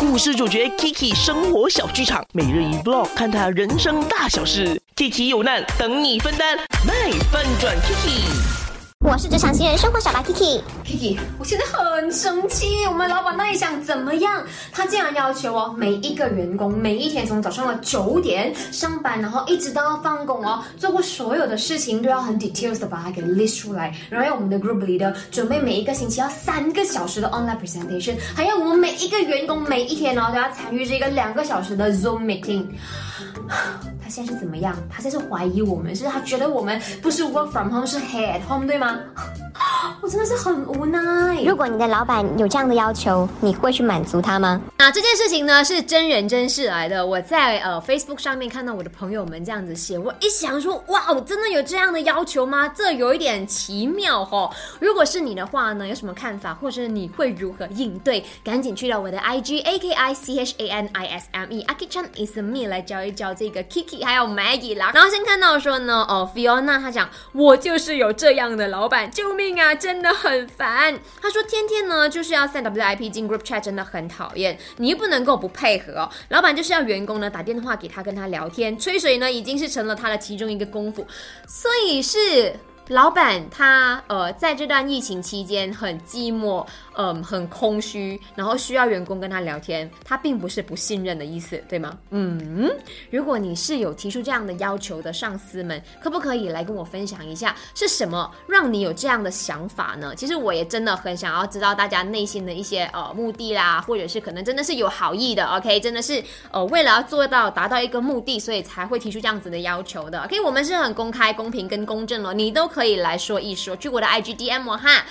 [0.00, 4.80] 故事主角 Kiki 生活小剧场，每日一 vlog，看他人生大小事。
[4.96, 8.59] Kiki 有难等你分担，卖翻转 Kiki。
[9.02, 10.60] 我是职场新人生活小白 Kiki。
[10.84, 14.44] Kiki，我现在很生气，我们老板到底想怎么样？
[14.70, 32.66] 他竟然要求哦，每一个员工每一天从早上的九点上班，然后一直到要放工哦，做过所有的事情都要很 details 的把它给 list 出来，然后要我们的 group leader 准备每一个星期要三个小时的 online presentation，还要我们每一个员工每一天哦都要参与这个两个小时的 Zoom meeting。
[34.02, 34.76] 他现在是怎么样？
[34.90, 38.89] 他现在是怀疑我们，是他觉得我们不是 work from home，是 head home，对吗？
[38.92, 39.29] 吗？
[40.02, 41.42] 我真的是很无奈。
[41.42, 44.58] 如果你的老板有这样的要求，你会去满足他吗？
[44.78, 47.04] 那这件事情呢是真人真事来的。
[47.04, 52.66] 我在呃 Facebook 上面看到我的朋友们这样子写，我一想说，哇，我真的有这样的要求吗？
[52.68, 54.50] 这有一点奇妙哦。
[54.80, 58.24] 如果是你的话呢，有什么看法，或者你会如何应对？
[58.42, 62.38] 赶紧去到我的 IG A K I C H A N I S M E Aki Chan is
[62.38, 64.92] me 来教一教这个 Kiki 还有 Maggie 啦。
[64.94, 69.74] 然后先看到说呢，哦 Fiona 她讲，我就是有这样的老板，救命啊！
[69.90, 70.96] 真的很烦。
[71.20, 74.56] 他说天天呢就是要三 WIP 进 group chat，真的很讨厌。
[74.76, 76.08] 你又不能够不配合哦。
[76.28, 81.04] 老板就是要员工呢打电话给他，跟他聊天，吹水呢已经是成了他的其中一个功夫。
[81.48, 82.54] 所以是
[82.90, 89.88] 老板他呃在这段疫情期间很寂寞，嗯，很空虚，然后需要员工跟他聊天。
[90.04, 91.96] 他并不是不信任的意思，对吗？
[92.10, 92.68] 嗯，
[93.10, 100.12] 如果你是有提出这样的要求的上司们，可不可以来跟我分享一下是什么让你有这样的想法呢？
[100.16, 110.20] 其实我也真的很想要知道大家内心的一些呃目的啦，或者是可能真的是有好意的，OK，真的是呃为了要做到达到一个目的，所以才会提出这样子的要求的。
[110.24, 115.04] OK，我们是很公开、公平跟公正哦，你都可可以来说一说，去我的 IG DM 哈。